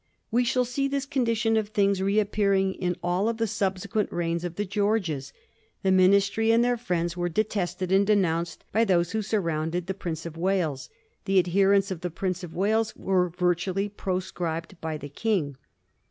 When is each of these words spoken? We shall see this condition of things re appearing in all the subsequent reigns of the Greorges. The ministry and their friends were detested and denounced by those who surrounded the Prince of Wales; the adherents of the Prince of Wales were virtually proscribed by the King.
We 0.31 0.43
shall 0.43 0.65
see 0.65 0.87
this 0.87 1.05
condition 1.05 1.55
of 1.57 1.69
things 1.69 2.01
re 2.01 2.19
appearing 2.19 2.73
in 2.73 2.95
all 3.03 3.31
the 3.31 3.45
subsequent 3.45 4.11
reigns 4.11 4.43
of 4.43 4.55
the 4.55 4.65
Greorges. 4.65 5.31
The 5.83 5.91
ministry 5.91 6.49
and 6.49 6.63
their 6.63 6.75
friends 6.75 7.15
were 7.15 7.29
detested 7.29 7.91
and 7.91 8.07
denounced 8.07 8.65
by 8.71 8.83
those 8.83 9.11
who 9.11 9.21
surrounded 9.21 9.85
the 9.85 9.93
Prince 9.93 10.25
of 10.25 10.35
Wales; 10.37 10.89
the 11.25 11.37
adherents 11.37 11.91
of 11.91 12.01
the 12.01 12.09
Prince 12.09 12.43
of 12.43 12.55
Wales 12.55 12.95
were 12.95 13.29
virtually 13.29 13.89
proscribed 13.89 14.75
by 14.81 14.97
the 14.97 15.07
King. 15.09 15.55